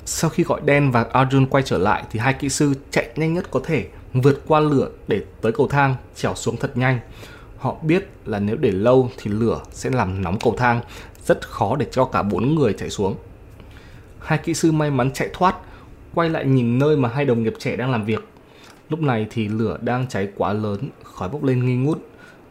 Sau 0.06 0.30
khi 0.30 0.44
gọi 0.44 0.62
Dan 0.68 0.92
và 0.92 1.06
Arjun 1.14 1.46
quay 1.46 1.64
trở 1.64 1.78
lại 1.78 2.04
thì 2.12 2.20
hai 2.20 2.34
kỹ 2.34 2.50
sư 2.50 2.74
chạy 2.92 3.10
nhanh 3.16 3.34
nhất 3.34 3.52
có 3.52 3.60
thể 3.64 3.88
vượt 4.14 4.42
qua 4.48 4.60
lửa 4.60 4.90
để 5.08 5.24
tới 5.42 5.52
cầu 5.52 5.68
thang, 5.68 5.96
trèo 6.16 6.36
xuống 6.36 6.58
thật 6.58 6.78
nhanh. 6.78 7.00
Họ 7.58 7.76
biết 7.82 8.10
là 8.26 8.40
nếu 8.40 8.56
để 8.56 8.72
lâu 8.72 9.10
thì 9.18 9.32
lửa 9.32 9.62
sẽ 9.72 9.90
làm 9.90 10.22
nóng 10.22 10.40
cầu 10.40 10.56
thang, 10.58 10.82
rất 11.26 11.50
khó 11.50 11.76
để 11.76 11.86
cho 11.92 12.06
cả 12.06 12.24
bốn 12.24 12.56
người 12.56 12.74
chạy 12.74 12.90
xuống. 12.90 13.16
Hai 14.20 14.38
kỹ 14.38 14.54
sư 14.54 14.72
may 14.72 14.92
mắn 14.92 15.12
chạy 15.14 15.30
thoát, 15.34 15.56
quay 16.14 16.30
lại 16.30 16.46
nhìn 16.46 16.80
nơi 16.80 16.98
mà 16.98 17.10
hai 17.10 17.26
đồng 17.26 17.44
nghiệp 17.44 17.54
trẻ 17.60 17.76
đang 17.76 17.92
làm 17.92 18.06
việc. 18.06 18.28
Lúc 18.90 19.02
này 19.02 19.28
thì 19.30 19.48
lửa 19.48 19.78
đang 19.82 20.08
cháy 20.08 20.28
quá 20.36 20.54
lớn, 20.54 20.90
khói 21.04 21.30
bốc 21.30 21.44
lên 21.44 21.66
nghi 21.66 21.76
ngút. 21.76 22.00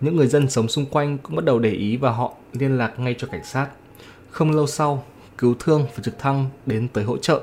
Những 0.00 0.16
người 0.16 0.26
dân 0.26 0.50
sống 0.50 0.68
xung 0.68 0.86
quanh 0.86 1.18
cũng 1.18 1.36
bắt 1.36 1.44
đầu 1.44 1.58
để 1.58 1.70
ý 1.70 1.96
và 1.96 2.10
họ 2.10 2.32
liên 2.52 2.78
lạc 2.78 2.98
ngay 2.98 3.14
cho 3.18 3.26
cảnh 3.26 3.44
sát. 3.44 3.68
Không 4.30 4.50
lâu 4.50 4.66
sau, 4.66 5.04
cứu 5.38 5.54
thương 5.58 5.86
và 5.96 6.02
trực 6.02 6.18
thăng 6.18 6.50
đến 6.66 6.88
tới 6.88 7.04
hỗ 7.04 7.16
trợ. 7.18 7.40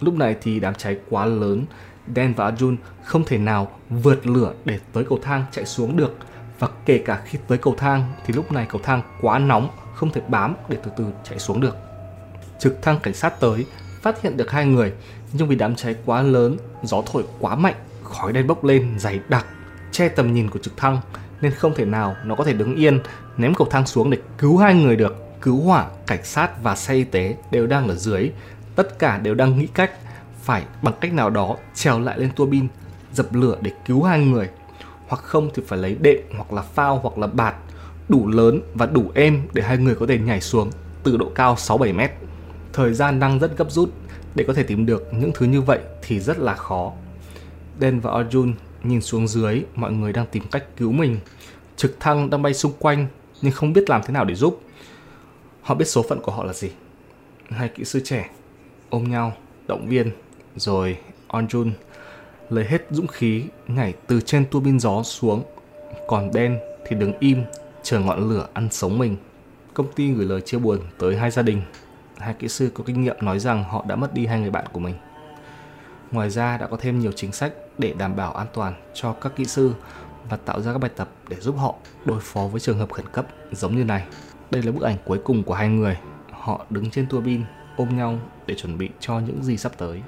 Lúc 0.00 0.14
này 0.14 0.36
thì 0.42 0.60
đám 0.60 0.74
cháy 0.74 0.96
quá 1.10 1.26
lớn, 1.26 1.64
Dan 2.16 2.34
và 2.34 2.50
Arjun 2.50 2.76
không 3.04 3.24
thể 3.24 3.38
nào 3.38 3.70
vượt 3.90 4.26
lửa 4.26 4.52
để 4.64 4.78
tới 4.92 5.04
cầu 5.04 5.18
thang 5.22 5.44
chạy 5.52 5.66
xuống 5.66 5.96
được 5.96 6.16
và 6.58 6.68
kể 6.86 6.98
cả 6.98 7.22
khi 7.24 7.38
tới 7.48 7.58
cầu 7.58 7.74
thang 7.78 8.12
thì 8.26 8.34
lúc 8.34 8.52
này 8.52 8.66
cầu 8.70 8.80
thang 8.84 9.02
quá 9.20 9.38
nóng 9.38 9.68
không 9.94 10.10
thể 10.10 10.20
bám 10.28 10.54
để 10.68 10.78
từ 10.82 10.90
từ 10.96 11.04
chạy 11.24 11.38
xuống 11.38 11.60
được. 11.60 11.76
Trực 12.58 12.82
thăng 12.82 12.98
cảnh 13.02 13.14
sát 13.14 13.40
tới 13.40 13.66
phát 14.02 14.22
hiện 14.22 14.36
được 14.36 14.50
hai 14.50 14.66
người 14.66 14.92
nhưng 15.32 15.48
vì 15.48 15.56
đám 15.56 15.76
cháy 15.76 15.94
quá 16.04 16.22
lớn, 16.22 16.56
gió 16.82 17.02
thổi 17.06 17.24
quá 17.38 17.54
mạnh, 17.54 17.74
khói 18.02 18.32
đen 18.32 18.46
bốc 18.46 18.64
lên 18.64 18.98
dày 18.98 19.20
đặc 19.28 19.46
che 19.92 20.08
tầm 20.08 20.34
nhìn 20.34 20.50
của 20.50 20.58
trực 20.58 20.76
thăng 20.76 21.00
nên 21.40 21.52
không 21.52 21.74
thể 21.74 21.84
nào 21.84 22.16
nó 22.24 22.34
có 22.34 22.44
thể 22.44 22.52
đứng 22.52 22.76
yên 22.76 23.00
ném 23.36 23.54
cầu 23.54 23.66
thang 23.70 23.86
xuống 23.86 24.10
để 24.10 24.18
cứu 24.38 24.56
hai 24.56 24.74
người 24.74 24.96
được. 24.96 25.16
Cứu 25.42 25.60
hỏa, 25.60 25.86
cảnh 26.06 26.24
sát 26.24 26.62
và 26.62 26.76
xe 26.76 26.94
y 26.94 27.04
tế 27.04 27.36
đều 27.50 27.66
đang 27.66 27.88
ở 27.88 27.94
dưới, 27.94 28.30
tất 28.76 28.98
cả 28.98 29.18
đều 29.18 29.34
đang 29.34 29.58
nghĩ 29.58 29.66
cách 29.66 29.90
phải 30.42 30.62
bằng 30.82 30.94
cách 31.00 31.12
nào 31.12 31.30
đó 31.30 31.56
trèo 31.74 32.00
lại 32.00 32.18
lên 32.18 32.30
tua 32.36 32.46
bin, 32.46 32.68
dập 33.12 33.34
lửa 33.34 33.56
để 33.60 33.70
cứu 33.86 34.02
hai 34.02 34.20
người 34.20 34.48
hoặc 35.08 35.22
không 35.22 35.50
thì 35.54 35.62
phải 35.66 35.78
lấy 35.78 35.96
đệm 36.00 36.20
hoặc 36.36 36.52
là 36.52 36.62
phao 36.62 36.98
hoặc 36.98 37.18
là 37.18 37.26
bạt 37.26 37.54
đủ 38.08 38.28
lớn 38.28 38.60
và 38.74 38.86
đủ 38.86 39.10
êm 39.14 39.42
để 39.52 39.62
hai 39.62 39.78
người 39.78 39.94
có 39.94 40.06
thể 40.06 40.18
nhảy 40.18 40.40
xuống 40.40 40.70
từ 41.02 41.16
độ 41.16 41.30
cao 41.34 41.54
6-7 41.54 41.94
mét. 41.94 42.10
Thời 42.72 42.94
gian 42.94 43.20
đang 43.20 43.38
rất 43.38 43.58
gấp 43.58 43.70
rút 43.70 43.90
để 44.34 44.44
có 44.44 44.52
thể 44.52 44.62
tìm 44.62 44.86
được 44.86 45.08
những 45.12 45.32
thứ 45.34 45.46
như 45.46 45.60
vậy 45.60 45.78
thì 46.02 46.20
rất 46.20 46.38
là 46.38 46.54
khó. 46.54 46.92
Dan 47.80 48.00
và 48.00 48.10
Arjun 48.10 48.52
nhìn 48.82 49.00
xuống 49.00 49.28
dưới 49.28 49.62
mọi 49.74 49.92
người 49.92 50.12
đang 50.12 50.26
tìm 50.26 50.42
cách 50.50 50.64
cứu 50.76 50.92
mình. 50.92 51.18
Trực 51.76 52.00
thăng 52.00 52.30
đang 52.30 52.42
bay 52.42 52.54
xung 52.54 52.72
quanh 52.78 53.06
nhưng 53.42 53.52
không 53.52 53.72
biết 53.72 53.90
làm 53.90 54.02
thế 54.06 54.12
nào 54.12 54.24
để 54.24 54.34
giúp. 54.34 54.60
Họ 55.62 55.74
biết 55.74 55.88
số 55.88 56.02
phận 56.08 56.20
của 56.22 56.32
họ 56.32 56.44
là 56.44 56.52
gì. 56.52 56.70
Hai 57.48 57.68
kỹ 57.68 57.84
sư 57.84 58.00
trẻ 58.04 58.30
ôm 58.90 59.10
nhau, 59.10 59.32
động 59.68 59.86
viên, 59.88 60.10
rồi 60.56 60.96
Onjun 61.28 61.70
lấy 62.50 62.64
hết 62.64 62.86
dũng 62.90 63.06
khí 63.06 63.44
nhảy 63.68 63.94
từ 64.06 64.20
trên 64.20 64.44
tua 64.50 64.60
bin 64.60 64.80
gió 64.80 65.02
xuống 65.02 65.42
còn 66.08 66.30
Ben 66.32 66.58
thì 66.86 66.96
đứng 66.96 67.12
im 67.20 67.42
chờ 67.82 68.00
ngọn 68.00 68.30
lửa 68.30 68.46
ăn 68.52 68.68
sống 68.70 68.98
mình 68.98 69.16
công 69.74 69.92
ty 69.92 70.12
gửi 70.12 70.26
lời 70.26 70.40
chia 70.40 70.58
buồn 70.58 70.78
tới 70.98 71.16
hai 71.16 71.30
gia 71.30 71.42
đình 71.42 71.62
hai 72.18 72.34
kỹ 72.34 72.48
sư 72.48 72.70
có 72.74 72.84
kinh 72.86 73.02
nghiệm 73.02 73.16
nói 73.20 73.38
rằng 73.38 73.64
họ 73.64 73.84
đã 73.88 73.96
mất 73.96 74.14
đi 74.14 74.26
hai 74.26 74.40
người 74.40 74.50
bạn 74.50 74.64
của 74.72 74.80
mình 74.80 74.94
ngoài 76.10 76.30
ra 76.30 76.56
đã 76.56 76.66
có 76.66 76.76
thêm 76.76 76.98
nhiều 76.98 77.12
chính 77.12 77.32
sách 77.32 77.52
để 77.80 77.94
đảm 77.98 78.16
bảo 78.16 78.32
an 78.32 78.46
toàn 78.54 78.74
cho 78.94 79.12
các 79.12 79.32
kỹ 79.36 79.44
sư 79.44 79.74
và 80.28 80.36
tạo 80.36 80.60
ra 80.60 80.72
các 80.72 80.78
bài 80.78 80.90
tập 80.96 81.08
để 81.28 81.36
giúp 81.40 81.54
họ 81.58 81.74
đối 82.04 82.20
phó 82.20 82.40
với 82.40 82.60
trường 82.60 82.78
hợp 82.78 82.92
khẩn 82.92 83.06
cấp 83.12 83.26
giống 83.52 83.76
như 83.76 83.84
này. 83.84 84.06
Đây 84.50 84.62
là 84.62 84.72
bức 84.72 84.82
ảnh 84.82 84.96
cuối 85.04 85.20
cùng 85.24 85.42
của 85.42 85.54
hai 85.54 85.68
người. 85.68 85.98
Họ 86.30 86.66
đứng 86.70 86.90
trên 86.90 87.06
tua 87.06 87.20
bin 87.20 87.44
ôm 87.76 87.96
nhau 87.96 88.18
để 88.46 88.54
chuẩn 88.54 88.78
bị 88.78 88.90
cho 89.00 89.18
những 89.18 89.44
gì 89.44 89.56
sắp 89.56 89.72
tới. 89.78 90.02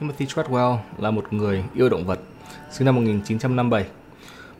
Timothy 0.00 0.26
Treadwell 0.26 0.76
là 0.98 1.10
một 1.10 1.32
người 1.32 1.64
yêu 1.74 1.88
động 1.88 2.06
vật, 2.06 2.20
sinh 2.70 2.84
năm 2.84 2.94
1957. 2.94 3.99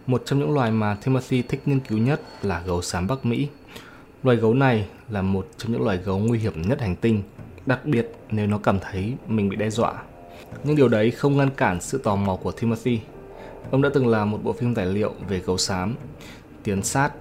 Một 0.06 0.22
trong 0.26 0.38
những 0.38 0.54
loài 0.54 0.70
mà 0.70 0.96
Timothy 1.04 1.42
thích 1.42 1.60
nghiên 1.66 1.80
cứu 1.80 1.98
nhất 1.98 2.20
là 2.42 2.62
gấu 2.66 2.82
xám 2.82 3.06
Bắc 3.06 3.26
Mỹ. 3.26 3.48
Loài 4.22 4.36
gấu 4.36 4.54
này 4.54 4.86
là 5.08 5.22
một 5.22 5.48
trong 5.56 5.72
những 5.72 5.84
loài 5.84 5.96
gấu 5.96 6.18
nguy 6.18 6.38
hiểm 6.38 6.62
nhất 6.62 6.80
hành 6.80 6.96
tinh, 6.96 7.22
đặc 7.66 7.86
biệt 7.86 8.12
nếu 8.30 8.46
nó 8.46 8.58
cảm 8.58 8.78
thấy 8.80 9.14
mình 9.28 9.48
bị 9.48 9.56
đe 9.56 9.70
dọa. 9.70 9.94
Nhưng 10.64 10.76
điều 10.76 10.88
đấy 10.88 11.10
không 11.10 11.36
ngăn 11.36 11.50
cản 11.50 11.80
sự 11.80 11.98
tò 11.98 12.16
mò 12.16 12.36
của 12.36 12.52
Timothy. 12.52 13.00
Ông 13.70 13.82
đã 13.82 13.88
từng 13.94 14.06
làm 14.06 14.30
một 14.30 14.40
bộ 14.44 14.52
phim 14.52 14.74
tài 14.74 14.86
liệu 14.86 15.14
về 15.28 15.38
gấu 15.38 15.58
xám, 15.58 15.94
tiến 16.62 16.82
sát, 16.82 17.12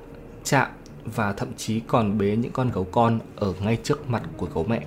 chạm 0.44 0.68
và 1.06 1.34
thậm 1.34 1.48
chí 1.58 1.80
còn 1.80 2.18
bế 2.18 2.36
những 2.36 2.52
con 2.52 2.72
gấu 2.74 2.84
con 2.84 3.20
ở 3.36 3.54
ngay 3.62 3.78
trước 3.84 4.10
mặt 4.10 4.24
của 4.38 4.48
gấu 4.54 4.64
mẹ. 4.64 4.82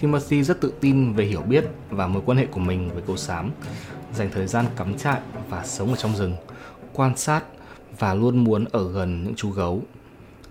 Timothy 0.00 0.42
rất 0.42 0.60
tự 0.60 0.72
tin 0.80 1.12
về 1.12 1.24
hiểu 1.24 1.42
biết 1.42 1.64
và 1.90 2.06
mối 2.06 2.22
quan 2.26 2.38
hệ 2.38 2.46
của 2.46 2.60
mình 2.60 2.90
với 2.94 3.02
gấu 3.06 3.16
xám, 3.16 3.50
dành 4.14 4.30
thời 4.32 4.46
gian 4.46 4.66
cắm 4.76 4.98
trại 4.98 5.20
và 5.48 5.64
sống 5.64 5.90
ở 5.90 5.96
trong 5.96 6.16
rừng, 6.16 6.36
quan 6.94 7.16
sát 7.16 7.44
và 7.98 8.14
luôn 8.14 8.44
muốn 8.44 8.64
ở 8.64 8.92
gần 8.92 9.24
những 9.24 9.34
chú 9.34 9.50
gấu. 9.50 9.82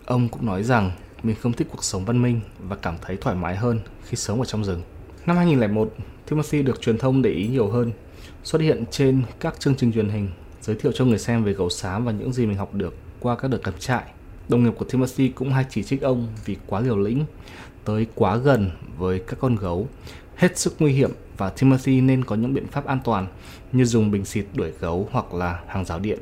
Ông 0.05 0.29
cũng 0.29 0.45
nói 0.45 0.63
rằng 0.63 0.91
mình 1.23 1.35
không 1.35 1.53
thích 1.53 1.67
cuộc 1.71 1.83
sống 1.83 2.05
văn 2.05 2.21
minh 2.21 2.41
và 2.59 2.75
cảm 2.75 2.95
thấy 3.01 3.17
thoải 3.21 3.35
mái 3.35 3.55
hơn 3.55 3.79
khi 4.03 4.17
sống 4.17 4.39
ở 4.39 4.45
trong 4.45 4.63
rừng. 4.63 4.81
Năm 5.25 5.37
2001, 5.37 5.93
Timothy 6.29 6.61
được 6.61 6.81
truyền 6.81 6.97
thông 6.97 7.21
để 7.21 7.29
ý 7.29 7.47
nhiều 7.47 7.67
hơn, 7.67 7.91
xuất 8.43 8.61
hiện 8.61 8.83
trên 8.91 9.21
các 9.39 9.59
chương 9.59 9.75
trình 9.75 9.91
truyền 9.91 10.09
hình, 10.09 10.29
giới 10.61 10.75
thiệu 10.75 10.91
cho 10.91 11.05
người 11.05 11.19
xem 11.19 11.43
về 11.43 11.53
gấu 11.53 11.69
xám 11.69 12.05
và 12.05 12.11
những 12.11 12.33
gì 12.33 12.45
mình 12.45 12.57
học 12.57 12.73
được 12.73 12.95
qua 13.19 13.35
các 13.35 13.47
đợt 13.47 13.57
cắm 13.63 13.73
trại. 13.79 14.03
Đồng 14.49 14.63
nghiệp 14.63 14.73
của 14.77 14.85
Timothy 14.85 15.29
cũng 15.29 15.53
hay 15.53 15.65
chỉ 15.69 15.83
trích 15.83 16.01
ông 16.01 16.27
vì 16.45 16.57
quá 16.67 16.79
liều 16.79 16.97
lĩnh, 16.97 17.25
tới 17.85 18.07
quá 18.15 18.35
gần 18.35 18.71
với 18.97 19.19
các 19.19 19.39
con 19.39 19.55
gấu, 19.55 19.87
hết 20.35 20.57
sức 20.57 20.75
nguy 20.79 20.91
hiểm 20.91 21.11
và 21.37 21.49
Timothy 21.49 22.01
nên 22.01 22.25
có 22.25 22.35
những 22.35 22.53
biện 22.53 22.67
pháp 22.67 22.85
an 22.85 22.99
toàn 23.03 23.27
như 23.71 23.85
dùng 23.85 24.11
bình 24.11 24.25
xịt 24.25 24.45
đuổi 24.53 24.71
gấu 24.79 25.09
hoặc 25.11 25.33
là 25.33 25.59
hàng 25.67 25.85
rào 25.85 25.99
điện. 25.99 26.19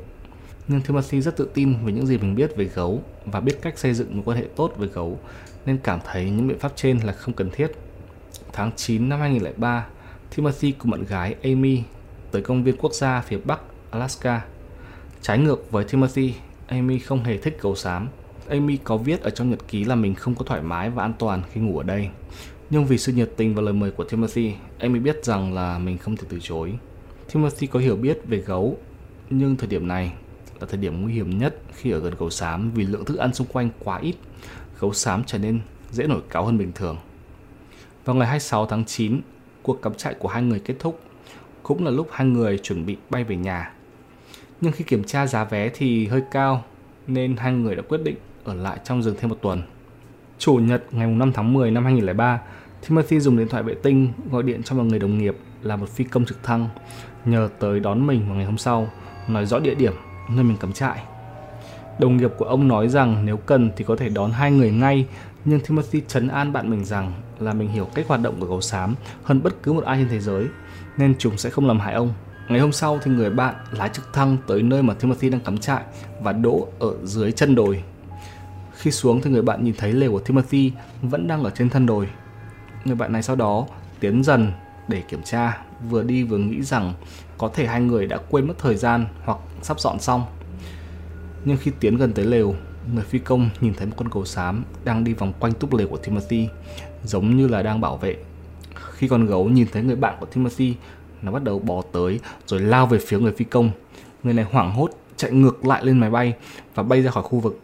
Nhưng 0.70 0.80
Timothy 0.80 1.20
rất 1.20 1.36
tự 1.36 1.50
tin 1.54 1.74
về 1.84 1.92
những 1.92 2.06
gì 2.06 2.18
mình 2.18 2.34
biết 2.34 2.56
về 2.56 2.64
gấu 2.64 3.02
và 3.26 3.40
biết 3.40 3.58
cách 3.62 3.78
xây 3.78 3.94
dựng 3.94 4.16
một 4.16 4.22
quan 4.26 4.38
hệ 4.38 4.44
tốt 4.56 4.72
với 4.76 4.88
gấu 4.88 5.18
nên 5.66 5.78
cảm 5.78 6.00
thấy 6.04 6.30
những 6.30 6.48
biện 6.48 6.58
pháp 6.58 6.72
trên 6.76 6.98
là 6.98 7.12
không 7.12 7.34
cần 7.34 7.50
thiết. 7.50 7.72
Tháng 8.52 8.70
9 8.76 9.08
năm 9.08 9.20
2003, 9.20 9.86
Timothy 10.36 10.72
cùng 10.72 10.90
bạn 10.90 11.04
gái 11.04 11.34
Amy 11.42 11.82
tới 12.30 12.42
công 12.42 12.64
viên 12.64 12.76
quốc 12.76 12.94
gia 12.94 13.20
phía 13.20 13.38
Bắc 13.44 13.60
Alaska. 13.90 14.44
Trái 15.22 15.38
ngược 15.38 15.70
với 15.70 15.84
Timothy, 15.84 16.34
Amy 16.66 16.98
không 16.98 17.24
hề 17.24 17.38
thích 17.38 17.58
gấu 17.60 17.74
xám. 17.74 18.08
Amy 18.48 18.76
có 18.76 18.96
viết 18.96 19.22
ở 19.22 19.30
trong 19.30 19.50
nhật 19.50 19.68
ký 19.68 19.84
là 19.84 19.94
mình 19.94 20.14
không 20.14 20.34
có 20.34 20.44
thoải 20.44 20.62
mái 20.62 20.90
và 20.90 21.04
an 21.04 21.12
toàn 21.18 21.42
khi 21.52 21.60
ngủ 21.60 21.78
ở 21.78 21.82
đây. 21.84 22.08
Nhưng 22.70 22.86
vì 22.86 22.98
sự 22.98 23.12
nhiệt 23.12 23.30
tình 23.36 23.54
và 23.54 23.62
lời 23.62 23.74
mời 23.74 23.90
của 23.90 24.04
Timothy, 24.04 24.54
Amy 24.78 24.98
biết 24.98 25.24
rằng 25.24 25.54
là 25.54 25.78
mình 25.78 25.98
không 25.98 26.16
thể 26.16 26.24
từ 26.28 26.38
chối. 26.42 26.72
Timothy 27.32 27.66
có 27.66 27.78
hiểu 27.78 27.96
biết 27.96 28.18
về 28.28 28.38
gấu, 28.38 28.78
nhưng 29.30 29.56
thời 29.56 29.68
điểm 29.68 29.88
này 29.88 30.12
là 30.60 30.66
thời 30.66 30.80
điểm 30.80 31.02
nguy 31.02 31.12
hiểm 31.12 31.38
nhất 31.38 31.56
khi 31.72 31.90
ở 31.90 31.98
gần 31.98 32.14
gấu 32.18 32.30
xám 32.30 32.70
vì 32.70 32.84
lượng 32.84 33.04
thức 33.04 33.18
ăn 33.18 33.34
xung 33.34 33.46
quanh 33.46 33.68
quá 33.84 33.98
ít. 33.98 34.14
Gấu 34.80 34.92
xám 34.92 35.22
trở 35.26 35.38
nên 35.38 35.60
dễ 35.90 36.06
nổi 36.06 36.20
cáo 36.30 36.44
hơn 36.44 36.58
bình 36.58 36.72
thường. 36.74 36.96
Vào 38.04 38.16
ngày 38.16 38.28
26 38.28 38.66
tháng 38.66 38.84
9, 38.84 39.20
cuộc 39.62 39.82
cắm 39.82 39.94
trại 39.94 40.14
của 40.14 40.28
hai 40.28 40.42
người 40.42 40.60
kết 40.60 40.74
thúc. 40.78 41.00
Cũng 41.62 41.84
là 41.84 41.90
lúc 41.90 42.08
hai 42.12 42.26
người 42.26 42.58
chuẩn 42.58 42.86
bị 42.86 42.96
bay 43.10 43.24
về 43.24 43.36
nhà. 43.36 43.72
Nhưng 44.60 44.72
khi 44.72 44.84
kiểm 44.84 45.04
tra 45.04 45.26
giá 45.26 45.44
vé 45.44 45.70
thì 45.74 46.06
hơi 46.06 46.22
cao, 46.30 46.64
nên 47.06 47.36
hai 47.36 47.52
người 47.52 47.76
đã 47.76 47.82
quyết 47.88 48.00
định 48.04 48.16
ở 48.44 48.54
lại 48.54 48.78
trong 48.84 49.02
rừng 49.02 49.16
thêm 49.20 49.30
một 49.30 49.38
tuần. 49.42 49.62
Chủ 50.38 50.54
nhật 50.54 50.84
ngày 50.90 51.06
5 51.06 51.32
tháng 51.32 51.52
10 51.52 51.70
năm 51.70 51.84
2003, 51.84 52.40
Timothy 52.88 53.20
dùng 53.20 53.36
điện 53.36 53.48
thoại 53.48 53.62
vệ 53.62 53.74
tinh 53.74 54.12
gọi 54.30 54.42
điện 54.42 54.62
cho 54.62 54.74
một 54.74 54.82
người 54.82 54.98
đồng 54.98 55.18
nghiệp 55.18 55.36
là 55.62 55.76
một 55.76 55.88
phi 55.88 56.04
công 56.04 56.24
trực 56.24 56.42
thăng, 56.42 56.68
nhờ 57.24 57.48
tới 57.58 57.80
đón 57.80 58.06
mình 58.06 58.26
vào 58.26 58.36
ngày 58.36 58.44
hôm 58.44 58.58
sau, 58.58 58.90
nói 59.28 59.46
rõ 59.46 59.58
địa 59.58 59.74
điểm 59.74 59.92
nơi 60.34 60.44
mình 60.44 60.56
cắm 60.56 60.72
trại. 60.72 61.02
Đồng 61.98 62.16
nghiệp 62.16 62.30
của 62.38 62.44
ông 62.44 62.68
nói 62.68 62.88
rằng 62.88 63.26
nếu 63.26 63.36
cần 63.36 63.70
thì 63.76 63.84
có 63.84 63.96
thể 63.96 64.08
đón 64.08 64.30
hai 64.30 64.50
người 64.50 64.70
ngay, 64.70 65.06
nhưng 65.44 65.60
Timothy 65.60 66.02
chấn 66.08 66.28
an 66.28 66.52
bạn 66.52 66.70
mình 66.70 66.84
rằng 66.84 67.12
là 67.38 67.52
mình 67.52 67.68
hiểu 67.68 67.88
cách 67.94 68.08
hoạt 68.08 68.22
động 68.22 68.40
của 68.40 68.46
gấu 68.46 68.60
xám 68.60 68.94
hơn 69.22 69.42
bất 69.42 69.62
cứ 69.62 69.72
một 69.72 69.84
ai 69.84 69.98
trên 69.98 70.08
thế 70.08 70.20
giới, 70.20 70.46
nên 70.96 71.14
chúng 71.18 71.38
sẽ 71.38 71.50
không 71.50 71.66
làm 71.66 71.80
hại 71.80 71.94
ông. 71.94 72.12
Ngày 72.48 72.60
hôm 72.60 72.72
sau 72.72 72.98
thì 73.02 73.10
người 73.10 73.30
bạn 73.30 73.54
lái 73.70 73.88
trực 73.88 74.12
thăng 74.12 74.36
tới 74.46 74.62
nơi 74.62 74.82
mà 74.82 74.94
Timothy 74.94 75.30
đang 75.30 75.40
cắm 75.40 75.58
trại 75.58 75.82
và 76.22 76.32
đỗ 76.32 76.68
ở 76.78 76.94
dưới 77.04 77.32
chân 77.32 77.54
đồi. 77.54 77.82
Khi 78.74 78.90
xuống 78.90 79.20
thì 79.20 79.30
người 79.30 79.42
bạn 79.42 79.64
nhìn 79.64 79.74
thấy 79.78 79.92
lều 79.92 80.12
của 80.12 80.20
Timothy 80.20 80.72
vẫn 81.02 81.26
đang 81.26 81.44
ở 81.44 81.50
trên 81.50 81.70
thân 81.70 81.86
đồi. 81.86 82.08
Người 82.84 82.96
bạn 82.96 83.12
này 83.12 83.22
sau 83.22 83.36
đó 83.36 83.66
tiến 84.00 84.24
dần 84.24 84.52
để 84.88 85.00
kiểm 85.00 85.22
tra, 85.22 85.58
vừa 85.88 86.02
đi 86.02 86.22
vừa 86.22 86.38
nghĩ 86.38 86.62
rằng 86.62 86.94
có 87.38 87.50
thể 87.54 87.66
hai 87.66 87.80
người 87.80 88.06
đã 88.06 88.18
quên 88.30 88.46
mất 88.46 88.54
thời 88.58 88.76
gian 88.76 89.06
hoặc 89.24 89.38
sắp 89.62 89.80
dọn 89.80 90.00
xong. 90.00 90.24
Nhưng 91.44 91.56
khi 91.56 91.70
tiến 91.80 91.96
gần 91.96 92.12
tới 92.12 92.24
lều, 92.24 92.54
người 92.94 93.04
phi 93.04 93.18
công 93.18 93.50
nhìn 93.60 93.74
thấy 93.74 93.86
một 93.86 93.94
con 93.96 94.08
gấu 94.08 94.24
xám 94.24 94.64
đang 94.84 95.04
đi 95.04 95.14
vòng 95.14 95.32
quanh 95.40 95.52
túp 95.52 95.74
lều 95.74 95.88
của 95.88 95.96
Timothy, 95.96 96.48
giống 97.04 97.36
như 97.36 97.48
là 97.48 97.62
đang 97.62 97.80
bảo 97.80 97.96
vệ. 97.96 98.16
Khi 98.92 99.08
con 99.08 99.26
gấu 99.26 99.48
nhìn 99.48 99.66
thấy 99.72 99.82
người 99.82 99.96
bạn 99.96 100.16
của 100.20 100.26
Timothy, 100.26 100.74
nó 101.22 101.32
bắt 101.32 101.44
đầu 101.44 101.58
bò 101.58 101.82
tới 101.92 102.20
rồi 102.46 102.60
lao 102.60 102.86
về 102.86 102.98
phía 103.06 103.18
người 103.18 103.32
phi 103.32 103.44
công. 103.44 103.70
Người 104.22 104.34
này 104.34 104.44
hoảng 104.50 104.72
hốt 104.72 104.90
chạy 105.16 105.30
ngược 105.30 105.66
lại 105.66 105.84
lên 105.84 105.98
máy 105.98 106.10
bay 106.10 106.34
và 106.74 106.82
bay 106.82 107.02
ra 107.02 107.10
khỏi 107.10 107.22
khu 107.22 107.40
vực. 107.40 107.60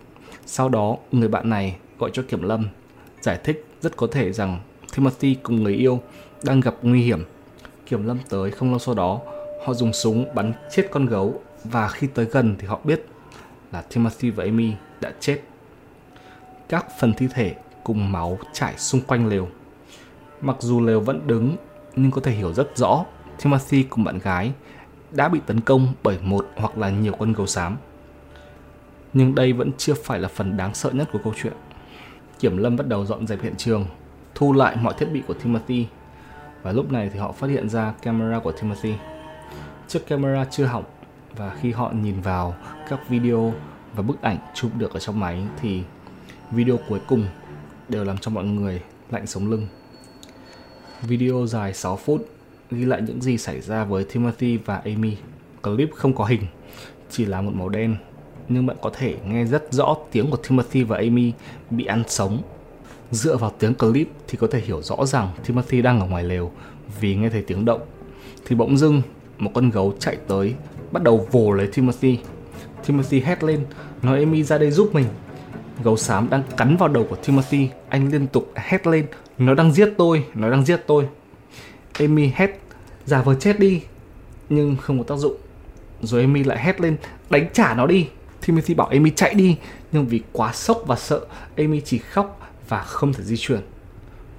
Sau 0.47 0.69
đó, 0.69 0.97
người 1.13 1.29
bạn 1.29 1.51
này 1.51 1.77
gọi 1.99 2.11
cho 2.13 2.23
kiểm 2.29 2.43
lâm, 2.43 2.69
giải 3.21 3.39
thích 3.45 3.67
rất 3.83 3.97
có 3.97 4.07
thể 4.13 4.33
rằng 4.33 4.61
Timothy 4.97 5.37
cùng 5.43 5.63
người 5.63 5.75
yêu 5.75 6.01
đang 6.45 6.61
gặp 6.61 6.75
nguy 6.83 7.03
hiểm. 7.03 7.25
Kiểm 7.87 8.07
lâm 8.07 8.19
tới 8.29 8.51
không 8.51 8.71
lâu 8.71 8.79
sau 8.79 8.95
đó, 8.95 9.21
họ 9.65 9.75
dùng 9.75 9.93
súng 9.93 10.35
bắn 10.35 10.53
chết 10.71 10.89
con 10.91 11.07
gấu 11.07 11.41
và 11.65 11.89
khi 11.89 12.07
tới 12.07 12.25
gần 12.25 12.57
thì 12.59 12.67
họ 12.67 12.81
biết 12.85 13.07
là 13.73 13.83
Timothy 13.83 14.31
và 14.31 14.45
Amy 14.45 14.73
đã 15.01 15.13
chết. 15.21 15.41
Các 16.69 16.87
phần 17.01 17.15
thi 17.15 17.29
thể 17.31 17.55
cùng 17.85 18.13
máu 18.13 18.39
chảy 18.53 18.79
xung 18.79 19.01
quanh 19.01 19.29
lều. 19.29 19.49
Mặc 20.41 20.57
dù 20.61 20.81
lều 20.81 21.01
vẫn 21.01 21.27
đứng 21.27 21.57
nhưng 21.97 22.11
có 22.11 22.21
thể 22.21 22.33
hiểu 22.33 22.53
rất 22.53 22.77
rõ 22.77 23.05
Timothy 23.43 23.83
cùng 23.83 24.05
bạn 24.05 24.19
gái 24.19 24.53
đã 25.11 25.29
bị 25.29 25.41
tấn 25.47 25.61
công 25.61 25.93
bởi 26.03 26.19
một 26.23 26.47
hoặc 26.57 26.79
là 26.79 26.91
nhiều 26.91 27.13
con 27.19 27.33
gấu 27.33 27.47
xám. 27.47 27.77
Nhưng 29.13 29.35
đây 29.35 29.53
vẫn 29.53 29.71
chưa 29.79 29.95
phải 29.95 30.21
là 30.21 30.29
phần 30.29 30.57
đáng 30.57 30.75
sợ 30.75 30.91
nhất 30.91 31.09
của 31.13 31.19
câu 31.25 31.33
chuyện. 31.43 31.53
Kiểm 32.39 32.57
lâm 32.57 32.77
bắt 32.77 32.87
đầu 32.87 33.07
dọn 33.07 33.27
dẹp 33.27 33.43
hiện 33.43 33.55
trường, 33.57 33.87
thu 34.35 34.53
lại 34.53 34.77
mọi 34.77 34.95
thiết 34.99 35.07
bị 35.13 35.23
của 35.29 35.35
Timothy 35.35 35.87
và 36.67 36.73
lúc 36.73 36.93
này 36.93 37.11
thì 37.13 37.19
họ 37.19 37.33
phát 37.33 37.47
hiện 37.47 37.69
ra 37.69 37.93
camera 38.03 38.39
của 38.39 38.53
Timothy. 38.53 38.95
Chiếc 39.89 40.07
camera 40.07 40.45
chưa 40.45 40.65
hỏng 40.65 40.85
và 41.37 41.55
khi 41.61 41.73
họ 41.73 41.93
nhìn 42.03 42.21
vào 42.21 42.55
các 42.89 43.09
video 43.09 43.53
và 43.95 44.03
bức 44.03 44.23
ảnh 44.23 44.39
chụp 44.55 44.71
được 44.79 44.93
ở 44.93 45.01
trong 45.01 45.21
máy 45.21 45.43
thì 45.61 45.83
video 46.51 46.79
cuối 46.89 47.01
cùng 47.09 47.27
đều 47.89 48.05
làm 48.05 48.19
cho 48.19 48.31
mọi 48.31 48.45
người 48.45 48.81
lạnh 49.11 49.27
sống 49.27 49.51
lưng. 49.51 49.67
Video 51.03 51.47
dài 51.47 51.75
6 51.75 51.97
phút 51.97 52.29
ghi 52.71 52.85
lại 52.85 53.03
những 53.03 53.23
gì 53.23 53.39
xảy 53.39 53.61
ra 53.61 53.85
với 53.85 54.05
Timothy 54.05 54.57
và 54.57 54.77
Amy. 54.77 55.17
Clip 55.63 55.91
không 55.95 56.15
có 56.15 56.25
hình, 56.25 56.47
chỉ 57.11 57.25
là 57.25 57.41
một 57.41 57.53
màu 57.55 57.69
đen, 57.69 57.97
nhưng 58.49 58.67
bạn 58.67 58.77
có 58.83 58.91
thể 58.95 59.17
nghe 59.27 59.45
rất 59.45 59.73
rõ 59.73 59.97
tiếng 60.13 60.31
của 60.31 60.37
Timothy 60.37 60.83
và 60.83 60.97
Amy 60.97 61.33
bị 61.71 61.85
ăn 61.85 62.03
sống. 62.09 62.43
Dựa 63.11 63.37
vào 63.37 63.53
tiếng 63.59 63.75
clip 63.75 64.09
thì 64.29 64.39
có 64.41 64.47
thể 64.47 64.61
hiểu 64.61 64.83
rõ 64.83 65.07
rằng 65.07 65.29
Timothy 65.47 65.83
đang 65.83 66.01
ở 66.01 66.07
ngoài 66.07 66.25
lều 66.25 66.51
vì 67.01 67.15
nghe 67.15 67.29
thấy 67.29 67.43
tiếng 67.43 67.65
động. 67.65 67.81
Thì 68.47 68.57
bỗng 68.57 68.79
dưng 68.79 69.03
một 69.39 69.51
con 69.55 69.71
gấu 69.71 69.95
chạy 69.99 70.17
tới 70.29 70.55
bắt 70.93 71.03
đầu 71.03 71.29
vồ 71.31 71.53
lấy 71.53 71.67
Timothy. 71.67 72.19
Timothy 72.87 73.21
hét 73.21 73.45
lên, 73.45 73.67
nói 74.03 74.19
Amy 74.19 74.43
ra 74.43 74.59
đây 74.59 74.71
giúp 74.71 74.95
mình. 74.95 75.07
Gấu 75.85 75.97
xám 75.97 76.31
đang 76.31 76.43
cắn 76.57 76.77
vào 76.77 76.89
đầu 76.89 77.07
của 77.11 77.17
Timothy, 77.17 77.69
anh 77.89 78.13
liên 78.13 78.27
tục 78.27 78.53
hét 78.55 78.87
lên, 78.87 79.07
nó 79.39 79.55
đang 79.55 79.73
giết 79.73 79.93
tôi, 79.99 80.25
nó 80.35 80.51
đang 80.51 80.65
giết 80.65 80.81
tôi. 80.87 81.09
Amy 81.99 82.31
hét 82.35 82.61
giả 83.05 83.23
vờ 83.23 83.35
chết 83.35 83.61
đi 83.61 83.83
nhưng 84.49 84.77
không 84.77 84.99
có 84.99 85.05
tác 85.05 85.17
dụng 85.19 85.37
rồi 86.03 86.21
Amy 86.21 86.45
lại 86.45 86.65
hét 86.65 86.81
lên 86.81 86.97
đánh 87.31 87.49
trả 87.53 87.75
nó 87.75 87.87
đi 87.87 88.09
Timothy 88.47 88.75
bảo 88.75 88.87
Amy 88.87 89.11
chạy 89.11 89.35
đi 89.35 89.57
nhưng 89.93 90.07
vì 90.07 90.23
quá 90.33 90.53
sốc 90.53 90.83
và 90.87 90.97
sợ 90.97 91.21
Amy 91.57 91.81
chỉ 91.81 91.99
khóc 91.99 92.46
và 92.69 92.83
không 92.83 93.13
thể 93.13 93.25
di 93.25 93.37
chuyển 93.37 93.61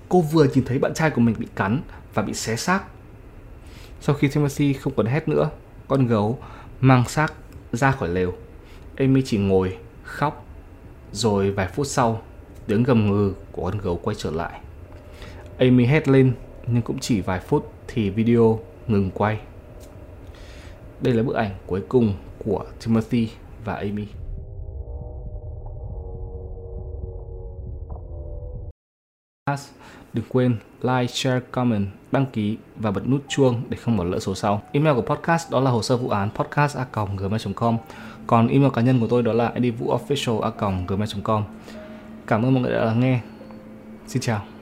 cô 0.09 0.21
vừa 0.21 0.47
nhìn 0.53 0.65
thấy 0.65 0.79
bạn 0.79 0.93
trai 0.93 1.09
của 1.09 1.21
mình 1.21 1.35
bị 1.39 1.47
cắn 1.55 1.81
và 2.13 2.21
bị 2.21 2.33
xé 2.33 2.55
xác 2.55 2.83
sau 4.01 4.15
khi 4.15 4.27
Timothy 4.27 4.73
không 4.73 4.93
còn 4.95 5.05
hét 5.05 5.27
nữa, 5.27 5.49
con 5.87 6.07
gấu 6.07 6.39
mang 6.81 7.07
xác 7.07 7.33
ra 7.73 7.91
khỏi 7.91 8.09
lều 8.09 8.33
Amy 8.95 9.21
chỉ 9.25 9.37
ngồi, 9.37 9.77
khóc, 10.03 10.45
rồi 11.11 11.51
vài 11.51 11.67
phút 11.67 11.87
sau, 11.87 12.21
tiếng 12.67 12.83
gầm 12.83 13.11
ngừ 13.11 13.33
của 13.51 13.63
con 13.63 13.77
gấu 13.77 13.99
quay 14.03 14.15
trở 14.19 14.31
lại 14.31 14.59
Amy 15.57 15.85
hét 15.85 16.07
lên, 16.07 16.33
nhưng 16.67 16.81
cũng 16.81 16.99
chỉ 16.99 17.21
vài 17.21 17.39
phút 17.39 17.73
thì 17.87 18.09
video 18.09 18.59
ngừng 18.87 19.11
quay. 19.11 19.39
Đây 21.01 21.13
là 21.13 21.23
bức 21.23 21.35
ảnh 21.35 21.51
cuối 21.65 21.81
cùng 21.89 22.13
của 22.45 22.65
Timothy 22.85 23.29
và 23.65 23.73
Amy. 23.73 24.05
Đừng 30.13 30.25
quên 30.29 30.57
like, 30.81 31.07
share, 31.07 31.39
comment, 31.51 31.87
đăng 32.11 32.25
ký 32.25 32.57
và 32.75 32.91
bật 32.91 33.07
nút 33.07 33.23
chuông 33.27 33.61
để 33.69 33.77
không 33.77 33.97
bỏ 33.97 34.03
lỡ 34.03 34.19
số 34.19 34.35
sau. 34.35 34.61
Email 34.71 34.95
của 34.95 35.01
podcast 35.01 35.51
đó 35.51 35.59
là 35.59 35.71
hồ 35.71 35.81
sơ 35.81 35.97
vụ 35.97 36.09
án 36.09 36.29
podcast@gmail.com. 36.29 37.77
Còn 38.27 38.47
email 38.47 38.71
cá 38.73 38.81
nhân 38.81 38.99
của 38.99 39.07
tôi 39.07 39.23
đó 39.23 39.33
là 39.33 39.53
edvuofficial@gmail.com. 39.55 41.43
Cảm 42.27 42.45
ơn 42.45 42.53
mọi 42.53 42.63
người 42.63 42.71
đã 42.71 42.85
lắng 42.85 42.99
nghe. 42.99 43.19
Xin 44.07 44.21
chào. 44.21 44.56